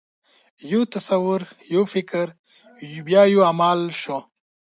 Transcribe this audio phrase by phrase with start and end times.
[0.71, 1.41] یو تصور،
[1.73, 2.25] یو فکر،
[3.05, 4.17] بیا یو عمل شو.